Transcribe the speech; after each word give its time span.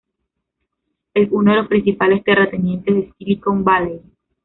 Es 1.13 1.27
uno 1.31 1.51
de 1.51 1.57
los 1.57 1.67
principales 1.67 2.23
terratenientes 2.23 2.95
de 2.95 3.13
Silicon 3.19 3.63
Valley. 3.63 4.01